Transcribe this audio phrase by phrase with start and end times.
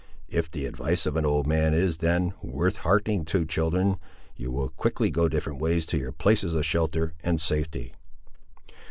[0.29, 3.97] If the advice of an old man is, then, worth hearkening to, children,
[4.35, 7.93] you will quickly go different ways to your places of shelter and safety."